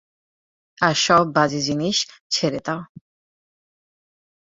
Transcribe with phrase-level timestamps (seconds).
[0.77, 1.97] আর সব বাজে জিনিষ
[2.31, 2.81] ছেড়ে দাও।